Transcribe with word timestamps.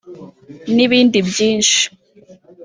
N’ibindi 0.75 1.17
byinshi 1.29 1.79